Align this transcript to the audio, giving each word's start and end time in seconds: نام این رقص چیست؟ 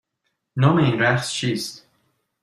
نام 0.55 0.77
این 0.77 0.99
رقص 0.99 1.31
چیست؟ 1.31 1.87